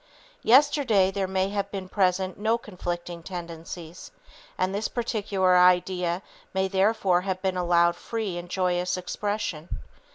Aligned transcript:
Yesterday 0.41 1.11
there 1.11 1.27
may 1.27 1.49
have 1.49 1.69
been 1.69 1.87
present 1.87 2.39
no 2.39 2.57
conflicting 2.57 3.21
tendencies, 3.21 4.09
and 4.57 4.73
this 4.73 4.87
particular 4.87 5.55
idea 5.55 6.23
may 6.55 6.67
therefore 6.67 7.21
have 7.21 7.39
been 7.43 7.55
allowed 7.55 7.95
free 7.95 8.35
and 8.35 8.49
joyous 8.49 8.97
expression. 8.97 9.69